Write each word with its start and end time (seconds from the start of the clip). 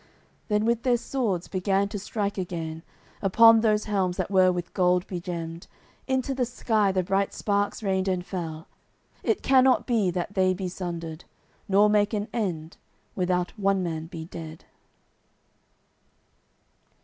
Then 0.47 0.65
with 0.65 0.81
their 0.81 0.97
swords 0.97 1.47
began 1.47 1.87
to 1.89 1.99
strike 1.99 2.39
again 2.39 2.81
Upon 3.21 3.59
those 3.61 3.83
helms 3.83 4.17
that 4.17 4.31
were 4.31 4.51
with 4.51 4.73
gold 4.73 5.05
begemmed 5.05 5.67
Into 6.07 6.33
the 6.33 6.43
sky 6.43 6.91
the 6.91 7.03
bright 7.03 7.35
sparks 7.35 7.83
rained 7.83 8.07
and 8.07 8.25
fell. 8.25 8.67
It 9.21 9.43
cannot 9.43 9.85
be 9.85 10.09
that 10.09 10.33
they 10.33 10.55
be 10.55 10.69
sundered, 10.69 11.25
Nor 11.69 11.87
make 11.87 12.15
an 12.15 12.29
end, 12.33 12.77
without 13.13 13.51
one 13.59 13.83
man 13.83 14.07
be 14.07 14.25
dead. 14.25 14.65